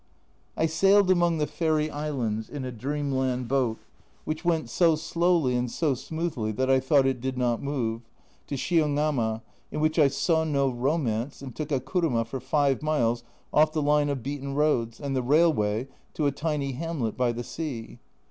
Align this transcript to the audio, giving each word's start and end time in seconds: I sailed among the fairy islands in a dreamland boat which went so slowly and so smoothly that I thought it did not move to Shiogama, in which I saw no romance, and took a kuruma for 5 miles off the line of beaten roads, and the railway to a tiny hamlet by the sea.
I 0.57 0.65
sailed 0.65 1.11
among 1.11 1.37
the 1.37 1.45
fairy 1.45 1.91
islands 1.91 2.49
in 2.49 2.65
a 2.65 2.71
dreamland 2.71 3.47
boat 3.47 3.77
which 4.25 4.43
went 4.43 4.67
so 4.67 4.95
slowly 4.95 5.55
and 5.55 5.69
so 5.69 5.93
smoothly 5.93 6.51
that 6.53 6.71
I 6.71 6.79
thought 6.79 7.05
it 7.05 7.21
did 7.21 7.37
not 7.37 7.61
move 7.61 8.01
to 8.47 8.55
Shiogama, 8.57 9.43
in 9.71 9.79
which 9.79 9.99
I 9.99 10.07
saw 10.07 10.43
no 10.43 10.71
romance, 10.71 11.43
and 11.43 11.55
took 11.55 11.71
a 11.71 11.79
kuruma 11.79 12.25
for 12.25 12.39
5 12.39 12.81
miles 12.81 13.23
off 13.53 13.73
the 13.73 13.81
line 13.83 14.09
of 14.09 14.23
beaten 14.23 14.55
roads, 14.55 14.99
and 14.99 15.15
the 15.15 15.21
railway 15.21 15.87
to 16.15 16.25
a 16.25 16.31
tiny 16.31 16.71
hamlet 16.71 17.15
by 17.15 17.31
the 17.31 17.43
sea. 17.43 17.99